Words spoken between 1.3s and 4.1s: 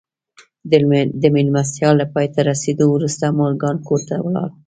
مېلمستیا له پای ته رسېدو وروسته مورګان کور